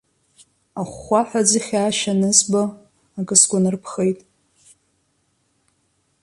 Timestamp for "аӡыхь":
1.43-1.71